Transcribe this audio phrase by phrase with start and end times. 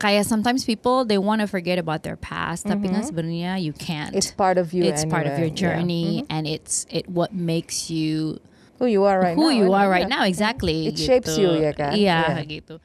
[0.00, 4.16] kayak sometimes people they want to forget about their past tapi kan sebenarnya you can't
[4.16, 5.60] It's part of you it's part of your anyway, yeah.
[5.76, 6.32] journey mm-hmm.
[6.32, 8.40] and it's it what makes you
[8.80, 9.60] Who you are right who now.
[9.60, 10.16] you are right yeah.
[10.16, 11.92] now exactly It shapes you, ya kan?
[12.00, 12.48] iya Iya.
[12.48, 12.80] gitu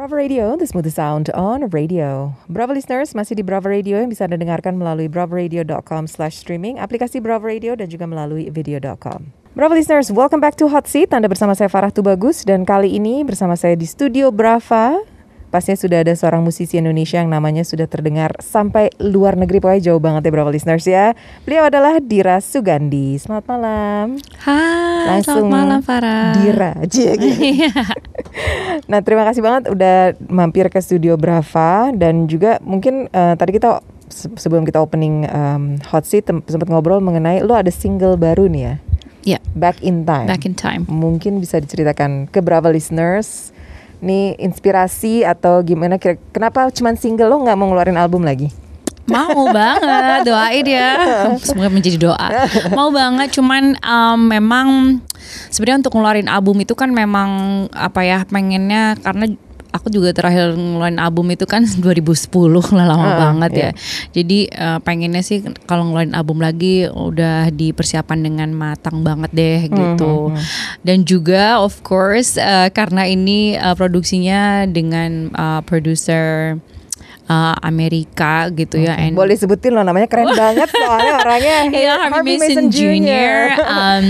[0.00, 2.32] Bravo Radio, the smooth sound on radio.
[2.48, 7.20] Bravo listeners, masih di Bravo Radio yang bisa Anda dengarkan melalui bravoradio.com slash streaming, aplikasi
[7.20, 9.28] Bravo Radio dan juga melalui video.com.
[9.52, 11.12] Bravo listeners, welcome back to Hot Seat.
[11.12, 15.04] Anda bersama saya Farah Tubagus dan kali ini bersama saya di studio Brava.
[15.50, 19.58] Pastinya sudah ada seorang musisi Indonesia yang namanya sudah terdengar sampai luar negeri.
[19.58, 21.18] Pokoknya jauh banget ya Bravo listeners ya.
[21.42, 23.18] Beliau adalah Dira Sugandi.
[23.18, 24.06] Selamat malam.
[24.46, 26.70] Hai Langsung selamat malam Farah Dira.
[26.86, 27.34] Cie, gitu.
[27.66, 27.74] Iya.
[28.86, 33.82] Nah, terima kasih banget udah mampir ke studio Brava dan juga mungkin eh, tadi kita
[34.06, 38.62] se- sebelum kita opening em, hot seat sempat ngobrol mengenai lo ada single baru nih
[38.62, 38.74] ya.
[39.20, 39.38] Iya.
[39.52, 40.30] Back in time.
[40.30, 43.52] back in time Mungkin bisa diceritakan ke Brava listeners
[44.00, 48.48] nih inspirasi atau gimana kira kenapa cuman single lo nggak mau ngeluarin album lagi?
[49.10, 50.90] Mau banget doain ya.
[51.42, 52.28] Semoga menjadi doa.
[52.70, 54.66] Mau banget cuman um, memang
[55.50, 59.34] sebenarnya untuk ngeluarin album itu kan memang apa ya pengennya karena
[59.70, 62.30] aku juga terakhir ngeluarin album itu kan 2010
[62.74, 63.62] lah lama Ah, banget iya.
[63.62, 63.70] ya.
[64.12, 70.34] Jadi uh, pengennya sih kalau ngeluarin album lagi udah dipersiapan dengan matang banget deh gitu.
[70.82, 76.58] Dan juga of course uh, karena ini uh, produksinya dengan uh, produser
[77.30, 78.98] uh, Amerika gitu ya.
[78.98, 83.54] and- Boleh sebutin lo namanya keren banget soalnya orangnya Iya, Harvey Mason, Jr.
[83.62, 84.06] um,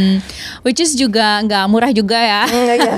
[0.62, 2.42] which is juga nggak murah juga ya.
[2.48, 2.94] Hmm, iya.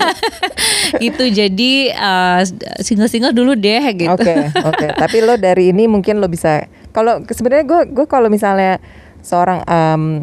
[1.05, 2.41] gitu jadi uh,
[2.78, 4.15] single-single dulu deh gitu.
[4.15, 4.87] Oke, oke.
[4.95, 8.78] Tapi lo dari ini mungkin lo bisa kalau sebenarnya gue gue kalau misalnya
[9.20, 10.23] seorang em,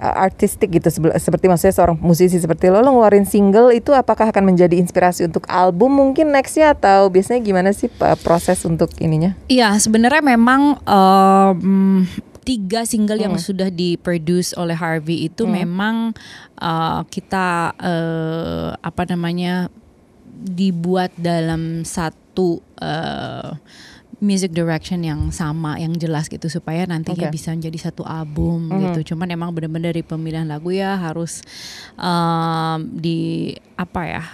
[0.00, 4.80] artistik gitu seperti maksudnya seorang musisi seperti lo lo ngeluarin single itu apakah akan menjadi
[4.80, 9.36] inspirasi untuk album mungkin nextnya atau biasanya gimana sih uh, proses untuk ininya?
[9.52, 12.08] Iya, sebenarnya memang um,
[12.40, 13.44] tiga single yang Hmm.
[13.44, 16.16] sudah diproduce oleh Harvey itu memang
[16.56, 19.68] uh, kita uh, apa namanya
[20.40, 23.52] dibuat dalam satu uh,
[24.20, 27.40] music direction yang sama, yang jelas gitu supaya nantinya Oke.
[27.40, 28.80] bisa menjadi satu album Mhm.
[28.92, 29.16] gitu.
[29.16, 31.40] Cuman emang benar-benar dari pemilihan lagu ya harus
[31.96, 34.24] um, di apa ya?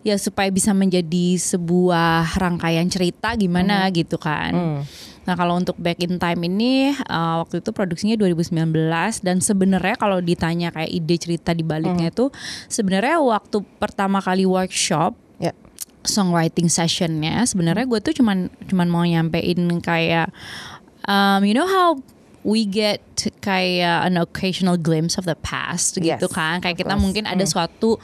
[0.00, 4.52] Ya supaya bisa menjadi sebuah rangkaian cerita gimana gitu kan.
[4.56, 4.80] Hmm.
[5.28, 8.72] Nah kalau untuk Back in Time ini uh, waktu itu produksinya 2019
[9.20, 12.32] dan sebenarnya kalau ditanya kayak ide cerita di baliknya itu
[12.66, 15.12] sebenarnya waktu pertama kali workshop.
[16.02, 20.32] Songwriting sessionnya sebenarnya gue tuh cuman cuman mau nyampein kayak
[21.04, 21.98] um, you know how
[22.40, 23.04] we get
[23.44, 27.04] kayak an occasional glimpse of the past gitu Yes, kan kayak kita course.
[27.04, 27.50] mungkin ada Mm.
[27.52, 28.00] suatu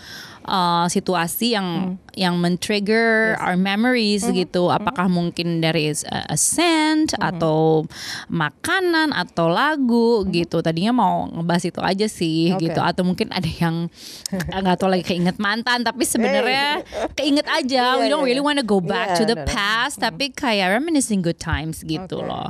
[0.46, 3.42] uh, situasi yang yang men-trigger Yes.
[3.44, 4.72] our memories gitu.
[4.72, 7.84] Apakah mungkin dari is a, scent atau
[8.26, 10.64] makanan atau lagu gitu.
[10.64, 12.70] Tadinya mau ngebahas itu aja sih Oke.
[12.70, 12.80] gitu.
[12.80, 13.92] Atau mungkin ada yang
[14.64, 16.80] nggak tahu lagi keinget mantan tapi sebenarnya
[17.12, 18.00] keinget aja.
[18.00, 18.48] We Iya, don't iya, really iya.
[18.48, 19.50] want to go back to Iya, the no, no.
[19.50, 22.28] past tapi kayak reminiscing good times gitu Oke.
[22.30, 22.48] loh.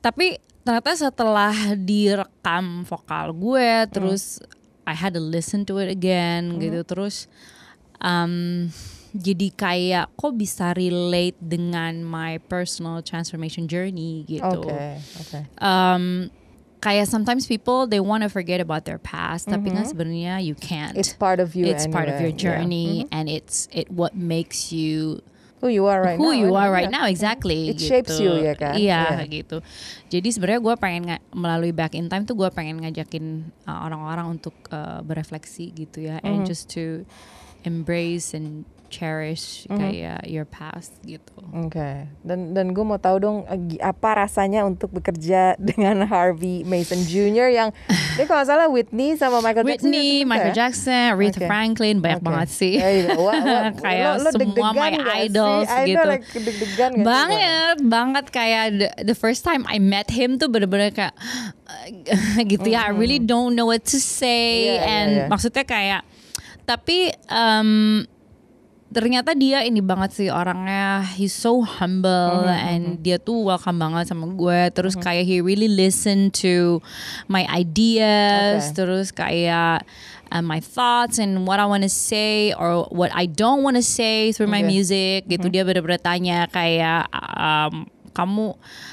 [0.00, 4.38] Tapi ternyata setelah direkam vokal gue terus
[4.86, 6.82] I had to listen to it again gitu.
[6.82, 7.30] Terus
[8.02, 8.68] um,
[9.12, 14.64] jadi kayak kok bisa relate dengan my personal transformation journey gitu.
[14.64, 15.38] Oke, oke.
[15.60, 16.32] um,
[16.82, 20.98] kayak sometimes people they want to forget about their past tapi kan sebenarnya you can't.
[20.98, 22.42] It's part of you it's part of your anyway, yeah.
[22.42, 25.22] journey and it's it what makes you
[25.62, 26.36] Who you are right who now.
[26.36, 26.98] you and- are right yeah.
[26.98, 27.86] now exactly It gitu.
[27.86, 28.74] shapes you, ya kan?
[28.74, 29.30] iya Iya.
[29.30, 29.62] gitu
[30.10, 34.58] jadi sebenarnya gue pengen melalui back in time tuh gue pengen ngajakin uh, orang-orang untuk
[34.68, 36.46] uh, berefleksi gitu ya and Mhm.
[36.46, 37.06] just to
[37.62, 39.78] embrace and cherish Mhm.
[39.78, 44.92] kayak your past gitu Oke, dan dan gue mau tahu dong eh, apa rasanya untuk
[44.92, 47.48] bekerja dengan Harvey Mason Jr.
[47.48, 47.68] yang
[48.12, 49.88] ini kalau salah Whitney sama Michael Jackson.
[49.88, 50.58] Whitney, Michael ya?
[50.58, 51.46] Jackson, Aretha Oke.
[51.46, 52.28] Franklin banyak Oke.
[52.28, 53.08] banget sih Ya, iya.
[53.14, 55.20] Wah, wah, Kayak lo, lo semua my sih?
[55.24, 56.04] idols know, gitu.
[56.06, 57.08] like, deg-degan nggak sih?
[57.08, 61.16] banget banget kayak the, the first time I met him tuh bener-bener kayak
[62.46, 65.26] gitu ya I really don't know what to say Iya, iya, and iya.
[65.26, 66.02] maksudnya kayak
[66.62, 68.04] tapi um,
[68.92, 71.00] ternyata dia ini banget sih orangnya.
[71.16, 74.60] He's so humble Mhm, and dia tuh welcome banget sama gue.
[74.70, 76.78] Terus kayak he really listen to
[77.26, 78.68] my ideas.
[78.68, 78.76] Okay.
[78.76, 79.82] terus kayak
[80.28, 83.84] uh, my thoughts and what I want to say or what I don't want to
[83.84, 84.70] say through my Okay.
[84.70, 85.48] music gitu.
[85.48, 88.52] Dia bener-bener tanya kayak um, kamu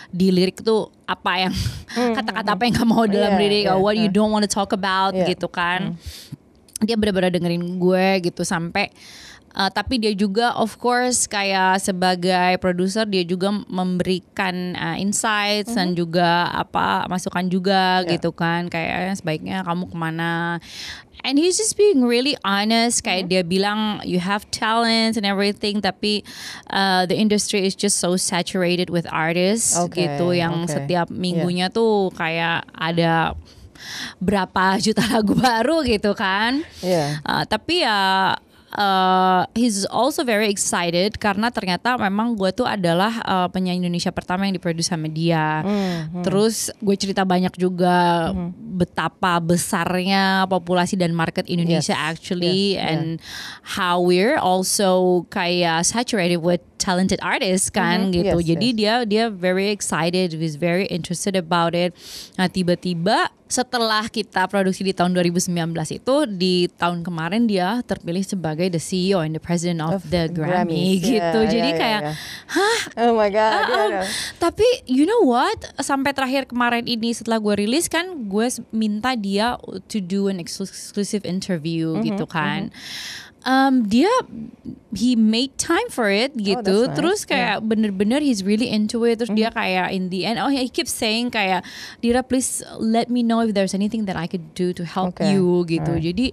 [0.09, 1.53] di lirik tuh apa yang
[2.17, 4.15] kata-kata apa yang kamu mau dalam Iya, lirik iya, or what you iya.
[4.15, 5.35] don't want to talk about Iya.
[5.35, 5.99] gitu kan.
[6.79, 8.87] Dia benar-benar dengerin gue gitu sampai
[9.53, 15.93] uh, tapi dia juga of course kayak sebagai produser dia juga memberikan uh, insights dan
[15.93, 18.17] juga apa masukan juga Yeah.
[18.17, 20.57] gitu kan kayak "Eh, sebaiknya kamu ke mana
[21.21, 26.23] and he's just being really honest kayak dia bilang you have talent and everything tapi
[26.71, 30.79] uh, the industry is just so saturated with artists Okay, gitu yang okay.
[30.79, 33.35] setiap minggunya tuh kayak ada
[34.19, 36.63] berapa juta lagu baru gitu kan.
[36.83, 37.19] Iya.
[37.23, 38.33] Uh, tapi ya uh,
[39.57, 44.53] he's also very excited karena ternyata memang gue tuh adalah uh, penyanyi Indonesia pertama yang
[44.55, 45.65] diproduksi sama dia.
[45.65, 52.79] Hmm, Terus gue cerita banyak juga betapa besarnya populasi dan market Indonesia Yes, actually yes,
[52.79, 52.89] yeah.
[52.93, 53.07] and
[53.77, 58.37] how we're also kayak saturated with talented artists kan Mhm, gitu.
[58.39, 61.91] yes, Jadi dia dia very excited, he's very interested about it.
[62.39, 65.49] Nah tiba-tiba setelah kita produksi di tahun 2019
[65.97, 70.29] itu di tahun kemarin dia terpilih sebagai the CEO and the president of, Of the
[70.29, 70.37] Grammys.
[70.37, 71.39] Grammy gitu.
[71.41, 72.15] Yeah, Jadi yeah, kayak yeah.
[73.09, 73.49] Oh my god.
[73.49, 73.87] Yeah, ah.
[73.89, 74.05] yeah.
[74.37, 75.57] tapi you know what?
[75.81, 79.57] Sampai terakhir kemarin ini setelah gue rilis kan gue minta dia
[79.89, 82.69] to do an exclusive interview Mm-hmm, gitu kan.
[83.47, 84.11] Um, dia
[84.91, 86.83] he made time for it gitu.
[86.83, 86.95] Oh, nice.
[86.99, 89.23] Terus kayak bener-bener he's really into it.
[89.23, 91.63] Terus dia kayak in the end oh he keeps saying kayak
[92.03, 95.39] Dira please let me know if there's anything that I could do to help Okay.
[95.39, 95.87] you gitu.
[95.87, 96.03] Alright.
[96.03, 96.27] Jadi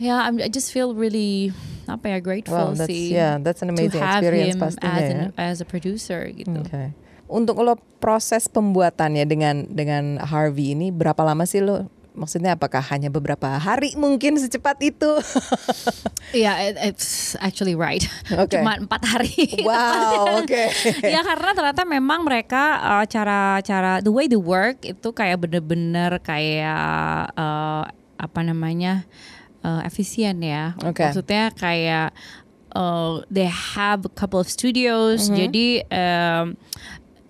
[0.00, 1.52] ya I'm, I just feel really
[1.84, 3.12] apa ya grateful Wow, that's sih.
[3.12, 5.14] yeah, that's an amazing to have experience him pastinya as, ya.
[5.14, 6.56] an, as a producer gitu.
[6.56, 6.96] Oke.
[7.28, 11.88] Untuk lo proses pembuatannya dengan dengan Harvey ini berapa lama sih lo?
[12.14, 15.10] Maksudnya apakah hanya beberapa hari mungkin secepat itu?
[16.34, 18.02] Iya, it- it's actually right.
[18.34, 18.58] Oke.
[18.58, 19.62] Cuma empat hari.
[19.62, 20.64] wow, oke.
[21.14, 27.30] ya karena ternyata memang mereka uh, cara-cara the way they work itu kayak bener-bener kayak
[27.38, 27.86] uh,
[28.18, 29.06] apa namanya
[29.62, 30.74] uh, efisien ya.
[30.82, 31.06] Oke.
[31.06, 32.10] Maksudnya kayak
[32.74, 35.30] uh, they have a couple of studios.
[35.30, 35.38] Mm-hmm.
[35.38, 36.46] Jadi um,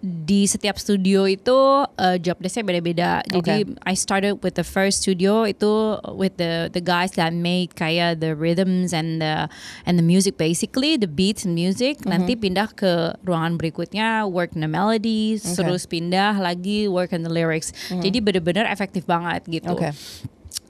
[0.04, 1.56] di setiap studio itu
[1.88, 3.10] uh, job desknya beda-beda.
[3.24, 8.20] Jadi I started with the first studio itu with the the guys that made kayak
[8.20, 9.48] the rhythms and the
[9.88, 12.04] and the music basically the beats and music.
[12.04, 15.64] Nanti pindah ke ruangan berikutnya work on the melodies, Okay.
[15.64, 17.72] terus pindah lagi work on the lyrics.
[17.88, 19.72] Jadi bener-bener efektif banget gitu.
[19.72, 19.96] Oke.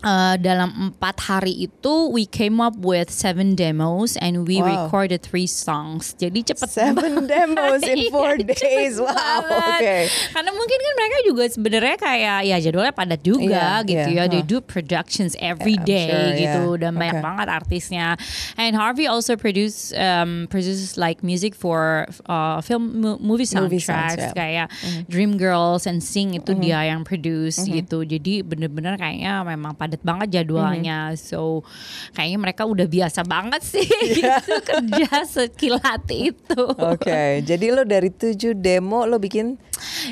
[0.04, 4.84] Uh, dalam empat hari itu we came up with seven demos and we Wow.
[4.86, 6.12] recorded three songs.
[6.14, 9.00] Jadi cepet Seven demos in four Iya, days.
[9.00, 9.80] cepet Wow, banget.
[9.80, 9.96] oke.
[10.30, 14.24] Karena mungkin kan mereka juga sebenarnya kayak ya jadwalnya padat juga Iya, gitu iya, ya.
[14.28, 14.50] They huh.
[14.52, 16.80] do productions every I'm day sure, gitu yeah.
[16.84, 17.24] dan banyak Okay.
[17.24, 18.06] banget artisnya.
[18.54, 23.88] And Harvey also produce um, produces like music for uh, film mo- movie Movie sounds,
[23.88, 24.36] soundtracks yeah.
[24.36, 24.66] kayak
[25.08, 26.60] Dream Girls and Sing itu Mm-hmm.
[26.60, 28.04] dia yang produce gitu.
[28.04, 30.36] Jadi bener-bener kayaknya memang padat banget Mm-hmm.
[30.42, 30.98] jadwalnya.
[31.14, 31.62] So
[32.10, 34.40] kayaknya mereka udah biasa banget sih Iya.
[34.42, 36.62] gitu kerja sekilat itu.
[36.74, 39.54] Oke, jadi lo dari tujuh demo lo bikin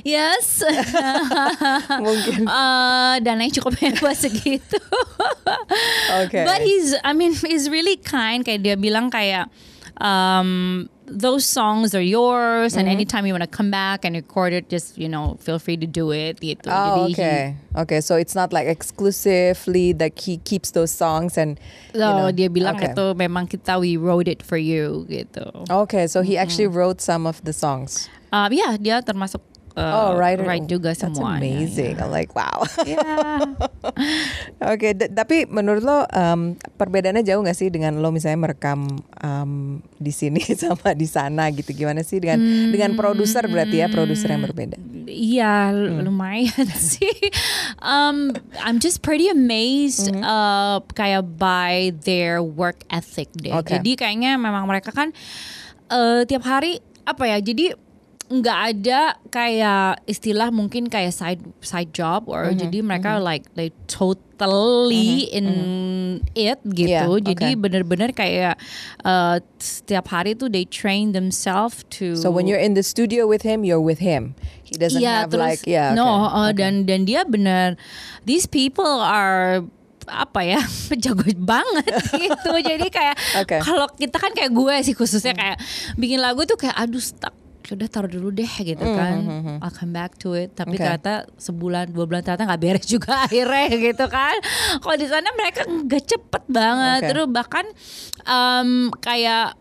[0.04, 0.62] Yes.
[2.04, 2.44] mungkin.
[2.44, 4.78] uh, dananya cukup buat segitu.
[6.22, 6.44] Oke.
[6.44, 8.44] But he's, I mean, he's really kind.
[8.44, 9.48] Kayak dia bilang kayak,
[9.96, 12.96] um, those songs are yours, and Mm-hmm.
[12.96, 15.86] anytime you want to come back and record it, just you know, feel free to
[15.86, 16.40] do it.
[16.66, 17.54] Oh, okay.
[17.76, 21.60] Okay, so it's not like exclusively that he keeps those songs and
[21.92, 22.92] you So, know, dia bilang okay.
[22.92, 25.44] itu memang kita we wrote it for you gitu.
[25.68, 26.80] Okay, so he actually Mm-hmm.
[26.80, 28.08] wrote some of the songs.
[28.32, 30.36] Um, ya dia termasuk uh, oh, right.
[30.36, 31.96] write juga That's amazing.
[31.96, 32.64] I'm like, wow.
[32.82, 33.56] Yeah.
[34.72, 36.40] Oke, d- tapi menurut lo um,
[36.76, 38.86] perbedaannya jauh nggak sih dengan lo misalnya merekam
[39.18, 39.52] um,
[39.96, 41.72] di sini sama di sana gitu?
[41.72, 44.76] Gimana sih dengan dengan produser berarti ya produser yang berbeda?
[45.04, 46.04] Iya Hmm.
[46.04, 47.12] lumayan sih.
[47.78, 50.24] Um, I'm just pretty amazed Mm-hmm.
[50.24, 53.52] uh, kayak by their work ethic deh.
[53.52, 53.76] Oke.
[53.76, 55.12] Jadi kayaknya memang mereka kan
[55.88, 57.38] uh, tiap hari apa ya?
[57.38, 57.74] Jadi
[58.32, 62.62] nggak ada kayak istilah mungkin kayak side side job or Mm-hmm.
[62.64, 65.46] jadi mereka like like totally in
[66.34, 66.88] it gitu.
[66.90, 67.60] Yeah, Jadi okay.
[67.60, 68.56] bener-bener kayak
[69.04, 73.44] uh, setiap hari tuh they train themselves to So when you're in the studio with
[73.44, 74.32] him, you're with him.
[74.64, 75.92] He doesn't Iya, have like yeah.
[75.92, 76.52] no okay, uh, okay.
[76.56, 77.76] dan dan dia benar
[78.24, 79.60] these people are
[80.10, 80.60] apa ya
[81.04, 81.86] jago banget
[82.26, 83.62] gitu jadi kayak Oke.
[83.62, 85.62] kalau kita kan kayak gue sih khususnya kayak
[85.94, 87.30] bikin lagu tuh kayak aduh stuck
[87.74, 89.16] udah taruh dulu deh gitu kan.
[89.60, 90.52] I'll come back to it.
[90.52, 90.82] Tapi Oke.
[90.82, 94.36] ternyata sebulan dua bulan ternyata nggak beres juga akhirnya gitu kan.
[94.80, 97.00] Kalau di sana mereka nggak cepet banget.
[97.02, 97.08] Oke.
[97.12, 97.66] terus bahkan
[98.28, 99.56] um, kayak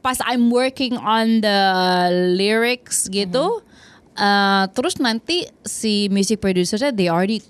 [0.00, 1.60] pas I'm working on the
[2.34, 3.60] lyrics gitu,
[4.16, 7.44] uh, terus nanti si music producernya they already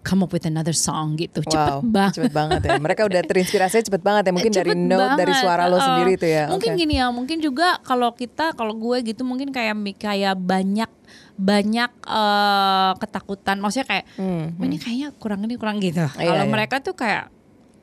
[0.00, 2.70] come up with another song gitu cepet wow, banget cepet banget ya.
[2.80, 4.32] Mereka udah terinspirasi cepet banget ya.
[4.32, 6.44] Mungkin dari Cepet note, dari banget, suara lo uh, sendiri itu ya.
[6.48, 6.80] Mungkin Oke.
[6.80, 10.90] gini ya, mungkin juga kalau kita kalau gue gitu mungkin kayak kayak banyak
[11.40, 13.56] banyak eh, ketakutan.
[13.60, 16.00] Maksudnya kayak Hmm, "Oh, ini kayaknya kurang ini kurang gitu.
[16.00, 16.52] Iya, kalau iya.
[16.52, 17.32] mereka tuh kayak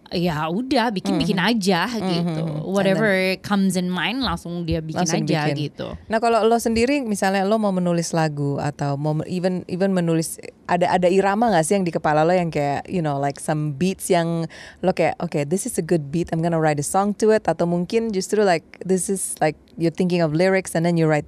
[0.10, 2.44] ya udah bikin bikin aja gitu.
[2.44, 2.64] mhm.
[2.64, 3.10] Whatever
[3.40, 5.56] comes in mind langsung dia bikin Langsung aja bikin.
[5.68, 5.88] gitu.
[6.08, 10.88] Nah kalau lo sendiri misalnya lo mau menulis lagu atau mau even even menulis ada
[10.90, 14.08] ada irama gak sih yang di kepala lo yang kayak you know like some beats
[14.08, 14.48] yang
[14.80, 17.44] lo kayak okay this is a good beat I'm gonna write a song to it
[17.44, 21.28] atau mungkin justru like this is like you're thinking of lyrics and then you write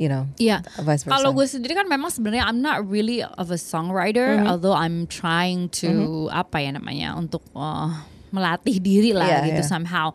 [0.00, 0.64] you know Iya.
[0.82, 1.06] versa.
[1.06, 4.50] Kalau gue sendiri kan memang sebenarnya I'm not really of a songwriter, Mm-hmm.
[4.50, 7.92] although I'm trying to apa ya namanya untuk uh,
[8.32, 9.56] melatih diri lah Iya, gitu iya.
[9.60, 9.68] Mm-hmm.
[9.68, 10.08] somehow.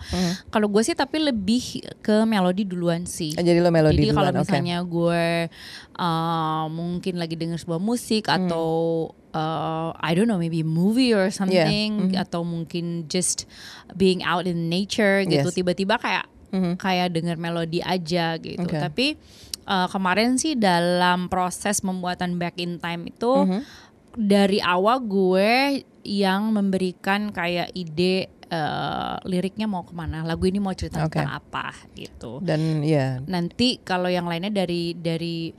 [0.50, 1.64] Kalau gue sih tapi lebih
[2.02, 3.32] ke melodi duluan sih.
[3.34, 5.24] Oh, jadi lo melodi Jadi kalau misalnya gue
[5.96, 8.34] uh, mungkin lagi denger sebuah musik Mm.
[8.44, 8.68] atau
[9.32, 12.20] uh, I don't know maybe movie or something Mm-hmm.
[12.20, 13.46] atau mungkin just
[13.94, 15.46] being out in nature gitu Yes.
[15.46, 15.56] Mm-hmm.
[15.56, 16.26] tiba-tiba kayak
[16.78, 18.66] kayak denger melodi aja gitu.
[18.66, 18.80] Oke.
[18.80, 19.08] Tapi
[19.64, 23.62] uh, kemarin sih dalam proses pembuatan Back in Time itu Mm-hmm.
[24.18, 30.72] dari awal gue yang memberikan kayak ide uh, liriknya mau ke mana, lagu ini mau
[30.72, 31.20] cerita Oke.
[31.20, 32.40] tentang apa gitu.
[32.40, 35.52] Dan ya nanti kalau yang lainnya dari dari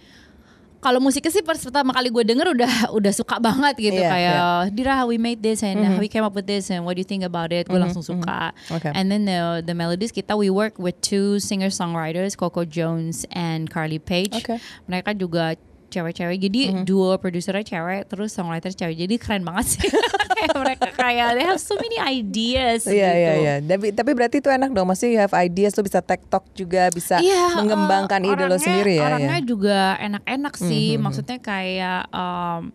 [0.79, 3.99] kalau musiknya sih pas pertama kali gue denger udah udah suka banget gitu.
[3.99, 4.35] Iya, kayak
[4.73, 7.09] Dira we made this and how we came up with this and what do you
[7.09, 7.67] think about it?
[7.67, 8.55] Gue langsung suka.
[8.71, 8.95] Okay.
[8.95, 13.67] and then the the melodies kita we work with two singer songwriters Coco Jones and
[13.69, 14.39] Carly Page.
[14.39, 14.63] Okay.
[14.87, 19.89] mereka juga cewek-cewek jadi duo produsernya cewek terus songwriter cewek jadi keren banget sih
[20.39, 23.55] kayak mereka kayak they have so many ideas Iya gitu iya iya.
[23.59, 24.87] Tapi tapi berarti itu enak dong.
[24.89, 28.95] Maksudnya you have ideas lo bisa TikTok juga bisa Iya, mengembangkan eh, ide lo sendiri
[28.99, 29.05] ya.
[29.11, 29.45] Orangnya ya.
[29.47, 32.71] juga enak-enak sih, maksudnya kayak um,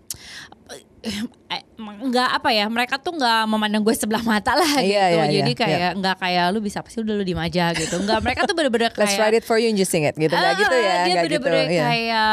[2.03, 4.95] nggak apa ya, mereka tuh nggak memandang gue sebelah mata lah gitu.
[4.95, 7.75] Iya, iya, Jadi iya, kayak nggak kayak lu bisa apa sih udah lu diem aja
[7.75, 7.95] gitu.
[7.99, 10.31] Nggak, mereka tuh bener-bener kayak Let's write it for you and you sing it gitu.
[10.31, 10.95] Nggak gitu ya.
[11.03, 11.23] Dia gitu.
[11.27, 11.83] bener-bener Iya.
[11.83, 12.29] kayak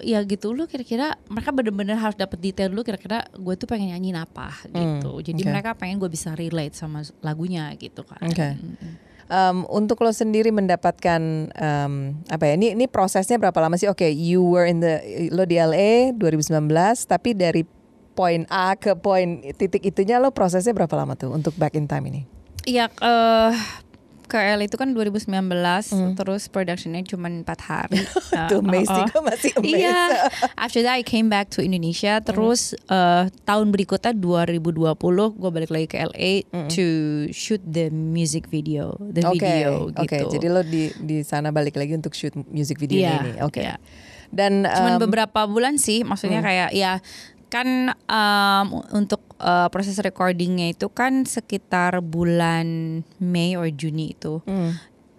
[0.00, 4.16] ya gitu lu kira-kira mereka bener-bener harus dapet detail dulu kira-kira gue tuh pengen nyanyiin
[4.16, 5.10] apa gitu.
[5.20, 5.52] Jadi Hmm, oke.
[5.52, 8.20] mereka pengen gue bisa relate sama lagunya gitu kan.
[8.22, 8.56] Oke.
[9.30, 11.22] Um, untuk lo sendiri mendapatkan
[11.54, 11.94] um,
[12.26, 12.58] apa ya?
[12.58, 13.86] Ini ini prosesnya berapa lama sih?
[13.86, 14.98] Oke, you were in the
[15.30, 16.66] lo di LA 2019,
[17.06, 17.62] tapi dari
[18.12, 22.06] poin A ke poin titik itunya lo prosesnya berapa lama tuh untuk back in time
[22.06, 22.22] ini?
[22.62, 23.54] Iya, eh
[24.24, 25.26] ke LA itu kan 2019,
[25.90, 26.14] Hmm.
[26.14, 27.98] terus productionnya cuma empat hari.
[28.30, 29.14] Eh, Tuh amazing, oh, oh.
[29.18, 29.74] gue masih amazed.
[29.74, 30.00] Iya.
[30.54, 32.22] After that I came back to Indonesia.
[32.22, 32.26] Hmm.
[32.30, 34.94] Terus eh, tahun berikutnya 2020
[35.34, 36.32] gue balik lagi ke LA
[36.70, 36.86] to
[37.32, 39.34] shoot the music video, the Hmm.
[39.34, 40.06] Oke, video oke.
[40.06, 40.24] gitu.
[40.30, 43.32] Jadi lo di di sana balik lagi untuk shoot music video Iya, ini.
[43.42, 43.60] Oke.
[43.60, 43.82] iya.
[44.30, 47.02] Dan Cuman um, beberapa bulan sih, maksudnya kayak ya
[47.50, 48.64] kan em,
[48.94, 52.66] untuk eh, proses recordingnya itu kan sekitar bulan
[53.18, 54.38] Mei or Juni itu.
[54.42, 54.72] hmm,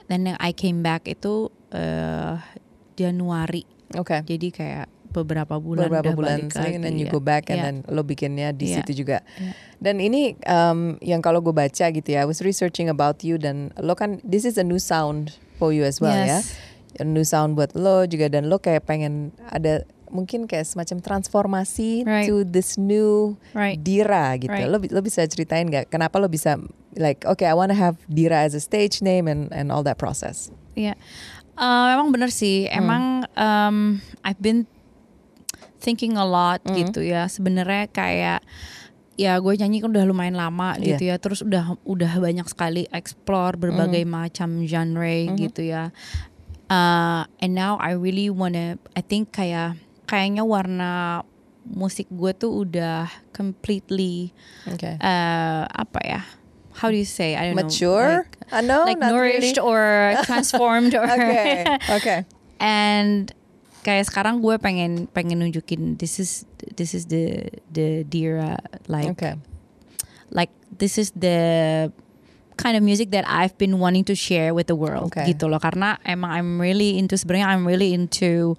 [0.08, 2.36] Dan yang I came back itu eh,
[2.96, 3.64] Januari.
[3.92, 4.24] oke.
[4.24, 7.12] Jadi kayak beberapa bulan beberapa udah bulan balik sering lagi, you ya.
[7.12, 7.66] go back and Iya.
[7.68, 8.76] then lo bikinnya di Iya.
[8.80, 9.20] situ juga.
[9.36, 9.52] Iya.
[9.78, 13.76] Dan ini um, yang kalau gue baca gitu ya, I was researching about you dan
[13.76, 16.56] lo kan this is a new sound for you as well Yes.
[16.96, 17.04] ya.
[17.04, 22.04] A new sound buat lo juga dan lo kayak pengen ada mungkin kayak semacam transformasi
[22.04, 22.28] Right.
[22.28, 23.80] to this new Right.
[23.80, 24.52] Dira gitu.
[24.52, 24.68] Right.
[24.68, 26.60] Lo lo bisa ceritain nggak kenapa lo bisa
[26.96, 29.96] like okay I want to have Dira as a stage name and and all that
[29.96, 30.52] process.
[30.76, 30.96] Iya.
[31.52, 32.68] Eh, memang bener sih.
[32.68, 32.78] Hmm.
[32.80, 33.04] Emang
[33.36, 33.78] um,
[34.24, 34.68] I've been
[35.80, 36.78] thinking a lot Hmm.
[36.78, 37.26] gitu ya.
[37.26, 38.40] Sebenarnya kayak
[39.20, 40.96] ya gue nyanyi kan udah lumayan lama Iya.
[40.96, 41.16] gitu ya.
[41.20, 44.14] Terus udah udah banyak sekali explore berbagai Hmm.
[44.14, 45.92] macam genre gitu ya.
[46.72, 49.76] Uh, and now I really wanna I think kayak
[50.12, 51.24] kayaknya warna
[51.64, 54.36] musik gue tuh udah completely
[54.68, 55.00] Okay.
[55.00, 56.22] uh, apa ya?
[56.72, 57.36] How do you say?
[57.36, 58.26] I don't Mature?
[58.26, 58.28] know.
[58.28, 59.64] Like, Ah, no, like nourished really.
[59.64, 59.80] or
[60.28, 61.64] transformed or Okay.
[61.98, 62.20] Okay.
[62.60, 63.32] and
[63.82, 66.44] kayak sekarang gue pengen pengen nunjukin this is
[66.76, 69.34] this is the the Dira like Okay.
[70.30, 71.90] like this is the
[72.56, 75.34] kind of music that I've been wanting to share with the world Okay.
[75.34, 78.54] gitu loh karena emang I'm really into sebenarnya I'm really into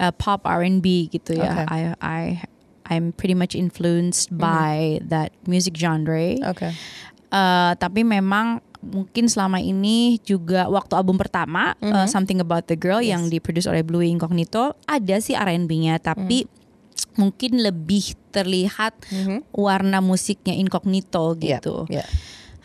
[0.00, 1.66] uh, pop R&B gitu ya Okay.
[1.68, 2.20] I I
[2.90, 6.72] I'm pretty much influenced by that music genre Okay.
[7.30, 12.98] Uh, tapi memang mungkin selama ini juga waktu album pertama uh, Something About the Girl
[12.98, 16.48] yang diproduce oleh Blue Incognito ada sih R&B-nya tapi
[17.14, 18.96] mungkin lebih terlihat
[19.52, 21.84] warna musiknya Incognito Yeah, gitu.
[21.86, 22.08] yeah.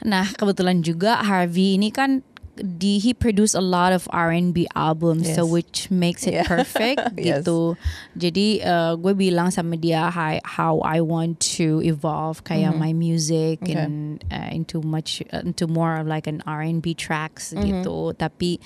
[0.01, 2.23] Nah kebetulan juga Harvey ini kan
[2.55, 6.47] di he produced a lot of R&B albums so which makes it Yeah.
[6.55, 7.43] perfect Yes.
[7.43, 7.75] gitu.
[8.15, 13.59] Jadi uh, gue bilang sama dia how, how I want to evolve kayak my music
[13.59, 13.71] Mm-hmm.
[13.71, 13.75] Okay.
[13.75, 13.95] and
[14.31, 17.83] uh, into much uh, into more of like an R&B tracks Mm-hmm.
[17.83, 18.15] gitu.
[18.15, 18.59] Tapi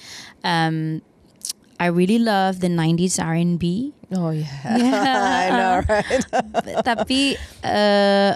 [0.46, 1.02] um,
[1.80, 3.94] I really love the 90s R&B.
[4.14, 4.50] Oh yeah.
[4.78, 5.18] Yeah.
[5.18, 6.24] I know, right?
[6.84, 8.32] tapi eh,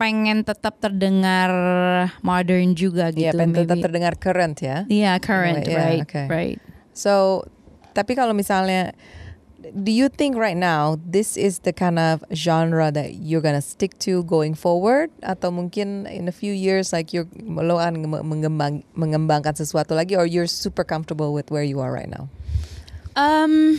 [0.00, 1.52] pengen tetap terdengar
[2.24, 3.36] modern juga Iya, gitu.
[3.36, 4.88] pengen tetap terdengar current ya.
[4.88, 6.24] Yeah, current, Yeah, right, okay.
[6.24, 6.58] right.
[6.96, 7.44] So,
[7.92, 8.96] tapi kalau misalnya,
[9.76, 13.92] do you think right now this is the kind of genre that you're gonna stick
[14.00, 19.52] to going forward, atau mungkin in a few years like you're lo akan mengembang mengembangkan
[19.52, 22.32] sesuatu lagi, or you're super comfortable with where you are right now?
[23.20, 23.76] Um,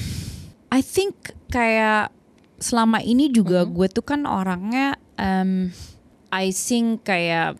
[0.69, 2.13] I think kayak
[2.61, 3.73] selama ini juga Mm-hmm.
[3.73, 5.73] gue tuh kan orangnya um,
[6.31, 7.59] I sing kayak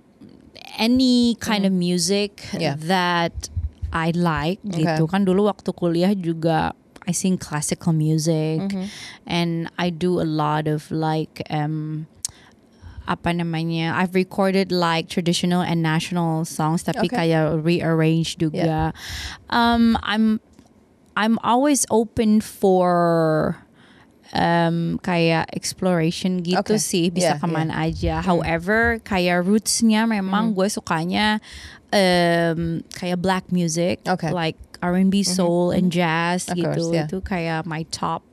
[0.80, 2.62] any kind of music Mm-hmm.
[2.64, 2.76] Yeah.
[2.88, 3.52] that
[3.92, 4.88] I like Okay.
[4.88, 6.72] gitu kan dulu waktu kuliah juga
[7.04, 8.88] I sing classical music Mm-hmm.
[9.28, 12.08] and I do a lot of like um
[13.10, 17.34] apa namanya I've recorded like traditional and national songs tapi Okay.
[17.34, 18.96] kayak rearrange juga
[19.52, 20.40] um I'm
[21.20, 23.60] I'm always open for
[24.32, 26.80] um kayak exploration gitu Okay.
[26.80, 27.44] sih bisa Yeah, Mm.
[27.44, 31.44] ke mana aja however kayak rootsnya memang gue sukanya
[31.92, 34.32] um kayak black music Okay.
[34.32, 37.06] like R&B soul and jazz gitu course, yeah.
[37.06, 38.24] itu kayak my top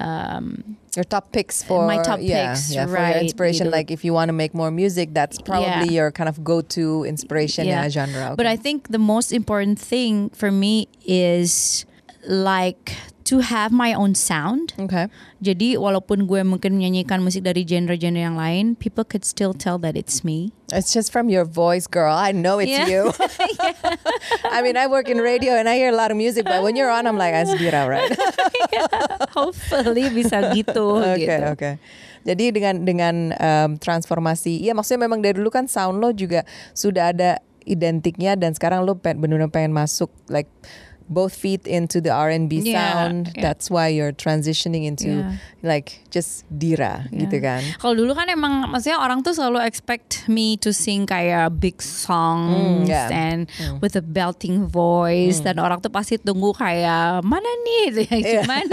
[0.00, 3.66] um Your top picks for My top yeah, picks, yeah, for your right, inspiration.
[3.66, 3.74] gitu.
[3.74, 6.06] Like if you want to make more music, that's probably Yeah.
[6.06, 7.82] your kind of go-to inspiration Yeah.
[7.82, 7.90] yeah.
[7.90, 8.38] genre.
[8.38, 8.54] But okay.
[8.54, 11.82] I think the most important thing for me is
[12.26, 14.76] like to have my own sound.
[14.76, 15.08] okay.
[15.40, 19.96] Jadi walaupun gue mungkin menyanyikan musik dari genre-genre yang lain, people could still tell that
[19.96, 20.52] it's me.
[20.68, 22.12] It's just from your voice, girl.
[22.12, 22.84] I know it's Yeah.
[22.84, 23.12] you.
[24.52, 26.76] I mean, I work in radio and I hear a lot of music, but when
[26.76, 28.12] you're on, I'm like, Asbira, right?
[29.36, 31.44] Hopefully bisa gitu Oke, gitu.
[31.48, 31.70] oke.
[32.24, 37.12] Jadi dengan dengan um, transformasi, iya maksudnya memang dari dulu kan sound lo juga sudah
[37.12, 40.48] ada identiknya dan sekarang lo pen- benar-benar pengen masuk like
[41.04, 43.32] both feet into the R&B Yeah, sound.
[43.36, 43.44] yeah.
[43.44, 45.36] That's why you're transitioning into Yeah.
[45.60, 47.28] like just dira Yeah.
[47.28, 47.60] gitu kan.
[47.76, 52.84] Kalau dulu kan emang maksudnya orang tuh selalu expect me to sing kayak big songs
[52.84, 53.08] Mm, yeah.
[53.12, 53.46] and
[53.78, 58.40] with a belting voice dan orang tuh pasti tunggu kayak mana nih ya.
[58.40, 58.64] Cuman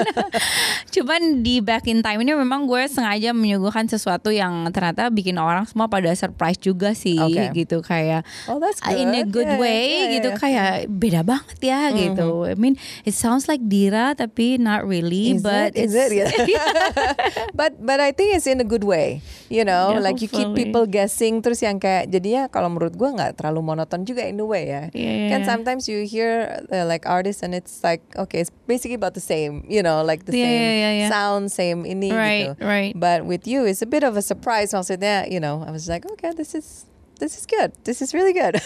[0.96, 5.64] cuman di back in time ini memang gue sengaja menyuguhkan sesuatu yang ternyata bikin orang
[5.66, 7.66] semua pada surprise juga sih Okay.
[7.66, 9.44] gitu kayak Oh, that's uh, in a good.
[9.44, 10.40] Yeah, way yeah, yeah, gitu yeah.
[10.40, 12.21] kayak beda banget ya gitu.
[12.46, 15.90] I mean it sounds like Dira tapi not really Is but it?
[15.90, 16.48] Is it's it?
[16.48, 16.70] Yeah.
[17.60, 19.22] but but I think it's in a good way.
[19.52, 20.64] You know, Yeah, like you keep hopefully.
[20.72, 24.48] people guessing terus yang kayak jadinya kalau menurut gua nggak terlalu monoton juga in a
[24.48, 24.88] way ya.
[24.92, 25.28] Yeah.
[25.32, 29.24] Kan sometimes you hear uh, like artists and it's like okay, it's basically about the
[29.24, 31.10] same, you know, like the Yeah, same yeah, yeah.
[31.12, 32.64] sound, same ini Right, gitu.
[32.64, 32.94] right.
[32.96, 34.72] But with you, it's a bit of a surprise.
[34.72, 36.88] Maksudnya, you know, I was like, okay, this is
[37.22, 37.70] this is good.
[37.86, 38.58] This is really good.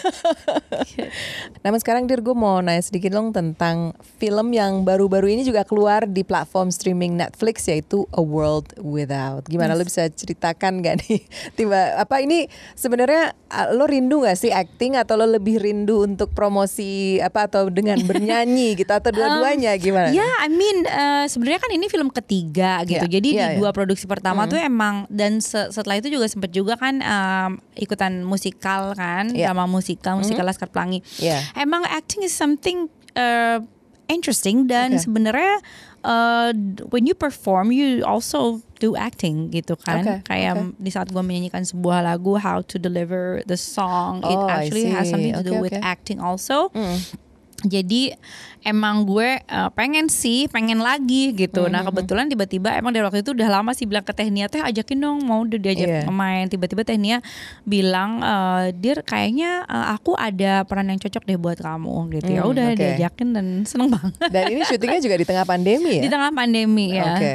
[1.64, 6.08] Namun sekarang Dir, gue mau nanya sedikit dong tentang film yang baru-baru ini juga keluar
[6.08, 9.44] di platform streaming Netflix yaitu A World Without.
[9.44, 11.20] Gimana lo bisa ceritakan gak nih?
[11.60, 13.36] Tiba apa ini sebenarnya
[13.76, 18.80] lo rindu gak sih acting atau lo lebih rindu untuk promosi apa atau dengan bernyanyi
[18.80, 20.08] gitu atau dua-duanya gimana?
[20.16, 23.04] Ya, I mean uh, sebenarnya kan ini film ketiga gitu.
[23.04, 23.60] Yeah, Jadi yeah, di yeah.
[23.60, 28.24] dua produksi pertama tuh emang dan se- setelah itu juga sempet juga kan um, ikutan
[28.46, 29.50] musikal kan, Yeah.
[29.50, 31.02] drama musikal, musikal Laskar Pelangi.
[31.18, 31.42] Yeah.
[31.58, 32.86] Emang acting is something
[33.18, 33.58] uh,
[34.06, 35.02] interesting dan Okay.
[35.02, 35.58] sebenarnya
[36.06, 36.54] uh,
[36.94, 40.06] when you perform you also do acting gitu kan.
[40.06, 40.78] Okay, Kayak okay.
[40.78, 44.86] di saat gue menyanyikan sebuah lagu how to deliver the song it Oh, I actually
[44.94, 45.82] has something to do Okay, with okay.
[45.82, 46.70] acting also.
[46.70, 47.25] Mm.
[47.58, 48.12] Jadi
[48.60, 51.64] emang gue uh, pengen sih, pengen lagi gitu.
[51.64, 51.72] Mm-hmm.
[51.72, 54.98] Nah kebetulan tiba-tiba emang dari waktu itu udah lama sih bilang ke Tehnia teh ajakin
[54.98, 56.10] dong mau udah diajak Iya.
[56.10, 56.46] main.
[56.46, 57.24] Tiba-tiba Tehnia
[57.62, 58.34] bilang, e,
[58.74, 62.28] dir kayaknya uh, aku ada peran yang cocok deh buat kamu gitu.
[62.28, 62.76] ya Hmm, udah oke.
[62.76, 64.12] diajakin dan seneng banget.
[64.28, 66.02] Dan ini syutingnya juga di tengah pandemi ya?
[66.02, 67.14] Di tengah pandemi ya.
[67.14, 67.34] Oke.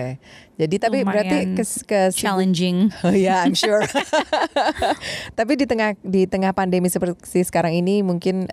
[0.62, 2.78] Jadi tapi berarti Lumayan ke, ke Challenging.
[3.08, 3.82] Oh ya, I'm sure.
[5.40, 8.46] Tapi di tengah di tengah pandemi seperti sekarang ini, mungkin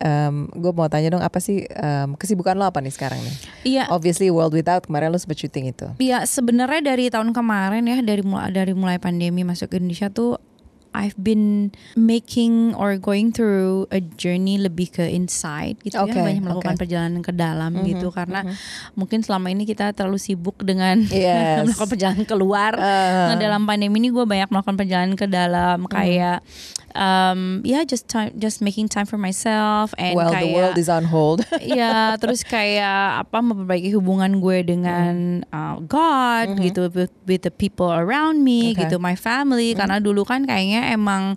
[0.57, 3.35] gue mau tanya dong, apa sih em, kesibukan lo apa nih sekarang nih?
[3.69, 3.85] Iya.
[3.93, 5.87] Obviously World Without kemarin lo sempat syuting itu.
[6.01, 10.41] Ya sebenarnya dari tahun kemarin ya dari mulai dari mulai pandemi masuk ke Indonesia tuh
[10.93, 16.43] I've been making or going through a journey lebih ke inside gitu Okay, ya banyak
[16.43, 16.81] melakukan okay.
[16.83, 18.55] perjalanan ke dalam Mhm, gitu karena mhm.
[18.95, 21.67] mungkin selama ini kita terlalu sibuk dengan Yes.
[21.67, 25.91] melakukan perjalanan keluar Uh, Nah dalam pandemi ini gue banyak melakukan perjalanan ke dalam Hmm.
[25.91, 26.39] kayak
[26.95, 30.89] um, ya just time just making time for myself and well, the kayak world is
[30.89, 31.45] on hold.
[31.61, 35.15] ya terus kayak apa memperbaiki hubungan gue dengan
[35.51, 36.63] uh, God Mhm.
[36.63, 38.87] gitu with, with the people around me Okay.
[38.87, 39.79] gitu my family Mhm.
[39.79, 41.35] karena dulu kan kayaknya emang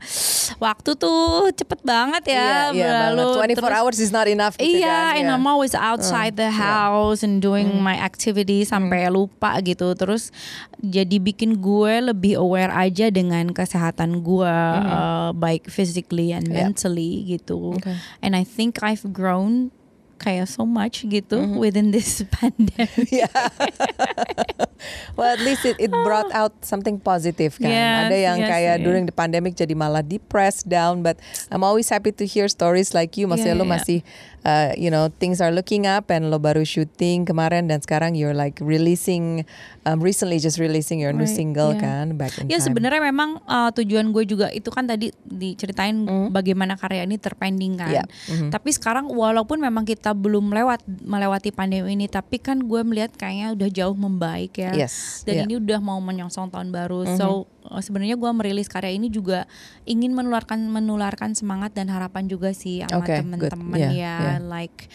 [0.58, 3.58] waktu tuh cepet banget ya Iya, iya berlalu banget.
[3.58, 5.18] 24 Terus- hours is not enough gitu Iya, kan.
[5.18, 5.36] and Iya.
[5.36, 6.88] I'm always outside the yeah.
[6.88, 7.82] house and doing Mm.
[7.82, 9.94] my activity sampai lupa gitu.
[9.94, 10.30] Terus
[10.78, 16.48] jadi bikin gue lebih aware aja dengan kesehatan gue, uh, baik physically and.
[16.48, 16.68] Yeah.
[16.68, 17.74] mentally gitu.
[17.78, 17.96] Okay.
[18.20, 19.72] And I think I've grown
[20.18, 21.58] kayak so much gitu Mhm.
[21.58, 23.10] within this pandemic.
[23.10, 23.28] Yeah.
[25.16, 27.70] well, at least it, it brought out something positive kan.
[27.70, 28.86] Yes, Ada yang yes, kayak yes.
[28.86, 31.18] during the pandemic jadi malah depressed down, but
[31.50, 33.26] I'm always happy to hear stories like you.
[33.26, 34.00] Maksudnya Yeah, lo yeah, masih
[34.42, 38.34] uh, you know things are looking up and lo baru syuting kemarin dan sekarang you're
[38.34, 39.44] like releasing
[39.84, 41.84] um, recently just releasing your new Right, single yeah.
[41.84, 42.72] kan back in Ya time.
[42.72, 46.34] sebenarnya memang uh, tujuan gue juga itu kan tadi diceritain Mm.
[46.34, 47.92] bagaimana karya ini terpending kan.
[47.94, 48.08] Yeah.
[48.28, 48.50] Mhm.
[48.50, 53.54] Tapi sekarang walaupun memang kita belum lewat melewati pandemi ini, tapi kan gue melihat kayaknya
[53.54, 54.71] udah jauh membaik ya.
[54.74, 55.22] Yes.
[55.22, 55.46] Dan yeah.
[55.46, 57.06] ini udah mau menyongsong tahun baru.
[57.06, 57.16] Mhm.
[57.16, 57.28] So
[57.64, 59.46] uh, sebenarnya gue merilis karya ini juga
[59.84, 64.16] ingin menularkan menularkan semangat dan harapan juga sih sama Okay, teman-teman Yeah, ya.
[64.18, 64.38] yeah.
[64.40, 64.88] Like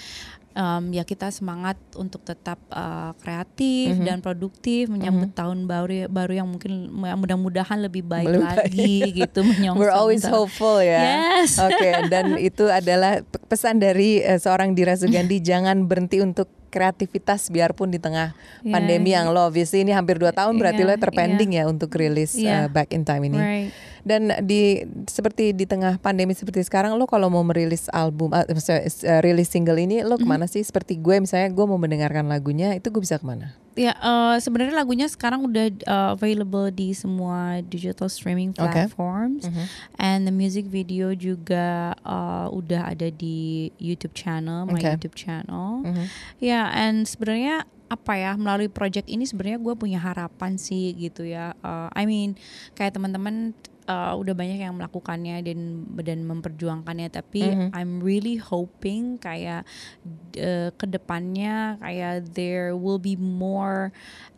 [0.52, 4.04] um, ya kita semangat untuk tetap uh, kreatif Mhm.
[4.04, 8.40] dan produktif menyambut tahun baru baru yang mungkin mudah-mudahan lebih baik baik.
[8.40, 9.76] lagi gitu menyongsong.
[9.78, 11.04] We're always tahun- hopeful ya.
[11.44, 11.60] Yes.
[11.60, 17.48] Oke, dan itu adalah pe- pesan dari eh, seorang Dira Sugandi jangan berhenti untuk kreativitas
[17.48, 18.76] biarpun di tengah Yeah.
[18.76, 22.36] pandemi yang lo obviously ini hampir dua tahun berarti Yeah, lo terpending ya untuk rilis
[22.36, 22.66] Yeah.
[22.66, 23.40] eh, back in time ini.
[23.40, 23.70] Right.
[24.04, 28.44] Dan di seperti di tengah pandemi seperti sekarang lo kalau mau merilis album eh,
[29.24, 30.60] rilis single ini lo ke mana sih?
[30.60, 33.56] Seperti gue misalnya gue mau mendengarkan lagunya itu gue bisa ke mana?
[33.76, 39.44] Ya, eh, sebenarnya lagunya sekarang udah uh, available di semua digital streaming platforms,
[40.00, 44.96] and the music video juga uh, udah ada di YouTube channel, my Oke.
[44.96, 45.84] YouTube channel.
[45.84, 46.04] Mhm.
[46.40, 51.52] Ya, and sebenarnya apa ya melalui project ini sebenarnya gue punya harapan sih gitu ya.
[51.60, 52.34] Uh, I mean
[52.74, 53.52] kayak teman-teman
[53.86, 55.58] uh, udah banyak yang melakukannya dan
[55.98, 57.68] dan memperjuangkannya, tapi Mhm.
[57.72, 59.66] I'm really hoping kayak
[60.36, 63.90] uh, ke depannya kayak there will be more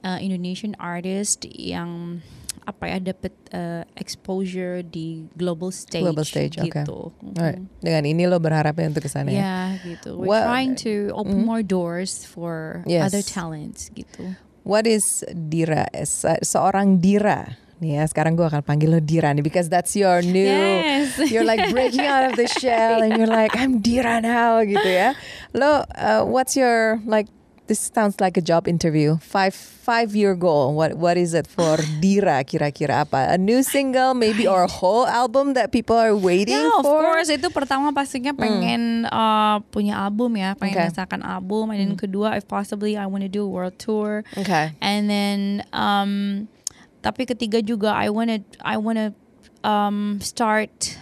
[0.04, 2.20] uh, Indonesian artist yang
[2.68, 7.16] apa ya dapat uh, exposure di global stage, Global stage, gitu.
[7.32, 7.64] Alright.
[7.80, 9.72] Dengan ini lo berharapnya untuk ke sana ya.
[9.80, 10.12] Gitu.
[10.20, 11.48] We're What- trying to open Mhm.
[11.48, 13.08] more doors for Yes.
[13.08, 14.36] other talents gitu.
[14.68, 15.88] What is Dira?
[16.04, 17.56] Se- seorang Dira.
[17.78, 21.14] Nih ya, sekarang gue akan panggil lo Dira nih because that's your new Yes.
[21.32, 25.14] you're like breaking out of the shell and you're like I'm Dira now gitu ya.
[25.54, 27.30] Lo uh, what's your like
[27.68, 29.20] this sounds like a job interview.
[29.20, 30.72] Five five year goal.
[30.74, 33.30] What what is it for Dira kira-kira apa?
[33.30, 36.98] A new single maybe or a whole album that people are waiting of for?
[36.98, 40.88] course itu pertama pastinya pengen uh, punya album ya, pengen Okay.
[40.90, 44.72] misalkan album, and then kedua if possibly I want to do a world tour, Okay.
[44.82, 46.48] and then um,
[47.08, 49.16] tapi ketiga juga I wanna I wanna
[49.64, 51.00] um, start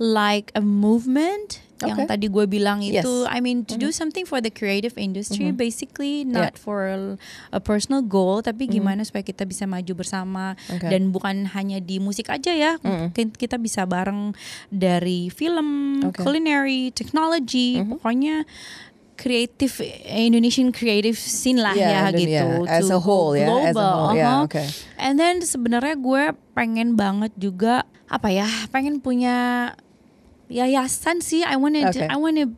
[0.00, 2.14] like a movement yang Okay.
[2.14, 3.02] tadi gue bilang Yes.
[3.02, 6.62] itu I mean to do something for the creative industry basically not Yeah.
[6.62, 7.18] for a,
[7.50, 10.94] a personal goal tapi gimana supaya kita bisa maju bersama Okay.
[10.94, 14.30] dan bukan hanya di musik aja ya Mungkin kita bisa bareng
[14.70, 16.22] dari film Okay.
[16.22, 18.46] culinary technology pokoknya
[19.14, 23.76] creative Indonesian creative scene lah Yeah, ya dan- gitu as a whole ya, as a
[23.76, 23.92] global.
[24.10, 24.16] whole.
[24.16, 24.46] Yeah, Uh-huh.
[24.50, 24.66] okay.
[24.98, 26.22] And then sebenarnya gue
[26.52, 29.72] pengen banget juga apa ya, pengen punya
[30.48, 31.40] yayasan sih.
[31.40, 32.04] I wanna Okay.
[32.08, 32.52] I wanna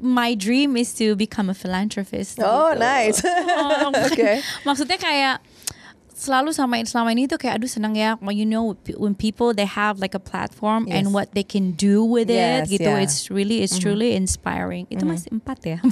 [0.00, 2.40] my dream is to become a philanthropist.
[2.42, 2.80] Oh, gitu.
[2.80, 3.20] nice.
[3.22, 4.42] Oh, Okay.
[4.64, 5.38] Maksudnya kayak
[6.24, 8.16] selalu sama selama ini tuh kayak aduh senang ya.
[8.32, 11.04] You know when people they have like a platform Yes.
[11.04, 12.88] and what they can do with Yes, it gitu.
[12.88, 13.04] yeah.
[13.04, 14.88] it's really it's truly inspiring.
[14.88, 15.78] Itu masih empat ya?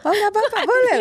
[0.00, 0.58] Oh nggak apa-apa.
[0.64, 0.98] Boleh.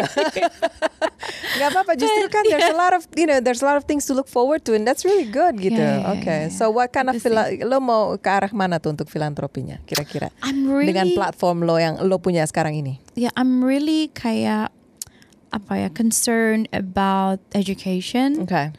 [1.57, 1.91] Nggak apa-apa.
[1.95, 4.27] Justru kan there's a lot of you know there's a lot of things to look
[4.27, 5.79] forward to and that's really good gitu.
[5.79, 8.91] Yeah, yeah, okay, yeah, so what kind of phila- lo mau ke arah mana tuh
[8.91, 10.31] untuk filantropinya kira-kira?
[10.43, 12.99] Really dengan platform lo yang lo punya sekarang ini?
[13.15, 14.71] yeah, I'm really kayak
[15.49, 18.69] apa ya concerned about education, Okay.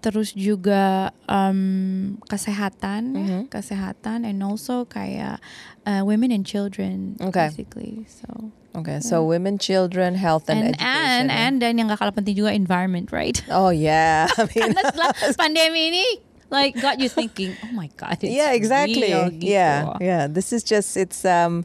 [0.00, 3.42] terus juga um, kesehatan, ya, Mhm.
[3.48, 5.40] kesehatan, and also kayak
[5.84, 7.48] uh, women and children, Okay.
[7.52, 8.04] basically.
[8.08, 10.90] So Okay, so women, children, health and, and education.
[10.90, 11.36] and ya.
[11.46, 13.38] and dan yang gak kalah penting juga environment, right?
[13.54, 16.04] Oh yeah, I mean Karena setelah pandemi ini
[16.50, 19.14] like got you thinking, oh my god, yeah, exactly.
[19.14, 19.46] real gitu.
[19.46, 20.22] Yeah, yeah.
[20.26, 21.62] This is just it's um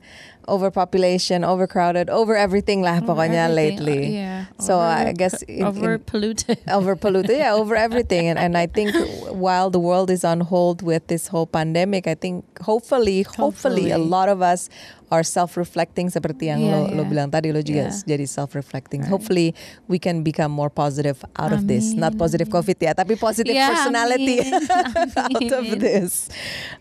[0.49, 4.01] overpopulation, overcrowded, over everything lah pokoknya Everything, lately.
[4.09, 4.39] uh, yeah.
[4.59, 6.57] So I guess in- in- over polluted.
[6.77, 8.27] over polluted, yeah, over everything.
[8.27, 8.91] And and I think
[9.29, 14.01] while the world is on hold with this whole pandemic, I think hopefully, hopefully, a
[14.01, 14.67] lot of us
[15.09, 17.09] are self-reflecting seperti yang lo, Yeah, lo yeah.
[17.09, 18.05] bilang tadi lo juga Yeah.
[18.05, 19.05] jadi self-reflecting.
[19.05, 19.53] Hopefully
[19.85, 21.93] we can become more positive out of this.
[21.93, 24.53] Not positive COVID ya, tapi positive Ya, personality amin.
[25.25, 25.79] out of Amin.
[25.79, 26.29] this.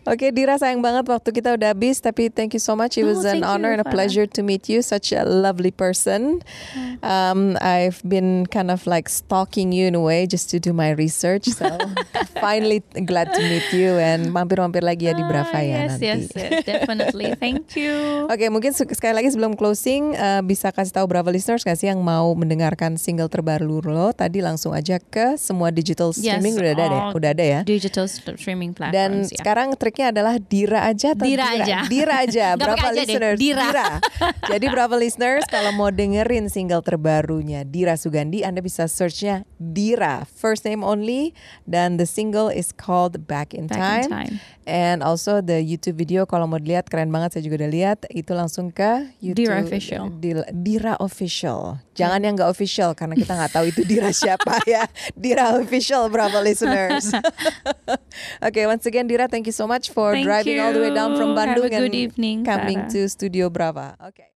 [0.05, 2.95] Oke, Dira sayang banget waktu kita udah habis, tapi thank you so much.
[2.95, 4.81] It Oh, was an thank honor you, and a pleasure to meet you.
[4.81, 6.41] Such a lovely person.
[7.01, 10.91] Um, I've been kind of like stalking you in a way just to do my
[10.91, 11.47] research.
[11.49, 11.65] So
[12.39, 16.05] finally glad to meet you and mampir-mampir lagi ya di Brava Ah, ya yes, nanti.
[16.05, 17.33] yes, yes, definitely.
[17.35, 18.18] Thank you.
[18.25, 21.87] Oke, mungkin se- sekali lagi sebelum closing uh, bisa kasih tahu Brava listeners nggak sih
[21.87, 24.09] yang mau mendengarkan single terbaru lo?
[24.09, 27.59] Tadi langsung aja ke semua digital streaming udah ada deh, all udah ada ya.
[27.61, 28.81] Digital st- streaming Dan
[29.23, 29.29] platforms.
[29.29, 29.37] ya.
[29.37, 31.77] sekarang triknya adalah Dira aja atau Dira aja.
[31.85, 32.45] Dira aja.
[32.49, 33.37] Nggak Brava pakai aja deh, listeners.
[33.37, 33.87] Dira.
[34.51, 40.63] Jadi Brava listeners kalau mau dengerin single terbarunya Dira Sugandi, Anda bisa searchnya Dira, first
[40.63, 41.31] name only,
[41.63, 44.09] dan the single is called Back in Back in Time.
[44.09, 44.35] Time.
[44.65, 48.33] And also the YouTube video kalau mau dilihat keren banget saya juga udah lihat itu
[48.33, 50.03] langsung ke YouTube Dira Official.
[50.17, 51.77] Dira, Dira Official.
[51.93, 54.89] Jangan yang nggak official karena kita nggak tahu itu Dira siapa ya.
[55.13, 57.13] Dira Official Bravo listeners.
[58.49, 61.13] okay, once again Dira thank you so much for Thank driving all the way down
[61.13, 61.37] from you.
[61.37, 62.93] Have a Bandung good and evening, coming Farah.
[62.97, 63.93] to Studio Brava.
[64.09, 64.33] Okay.